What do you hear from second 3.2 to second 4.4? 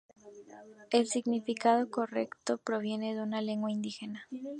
una lengua indígena.